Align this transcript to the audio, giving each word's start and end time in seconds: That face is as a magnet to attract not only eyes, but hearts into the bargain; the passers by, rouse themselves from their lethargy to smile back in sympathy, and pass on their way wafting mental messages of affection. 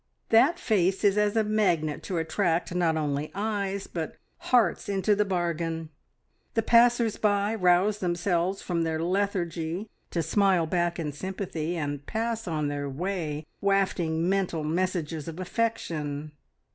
That 0.29 0.57
face 0.57 1.03
is 1.03 1.15
as 1.15 1.35
a 1.35 1.43
magnet 1.43 2.01
to 2.05 2.17
attract 2.17 2.73
not 2.73 2.97
only 2.97 3.31
eyes, 3.35 3.85
but 3.85 4.15
hearts 4.39 4.89
into 4.89 5.15
the 5.15 5.25
bargain; 5.25 5.89
the 6.55 6.63
passers 6.63 7.17
by, 7.17 7.53
rouse 7.53 7.99
themselves 7.99 8.63
from 8.63 8.81
their 8.81 8.99
lethargy 8.99 9.87
to 10.09 10.23
smile 10.23 10.65
back 10.65 10.97
in 10.97 11.11
sympathy, 11.11 11.77
and 11.77 12.03
pass 12.07 12.47
on 12.47 12.67
their 12.67 12.89
way 12.89 13.45
wafting 13.61 14.27
mental 14.27 14.63
messages 14.63 15.27
of 15.27 15.39
affection. 15.39 16.31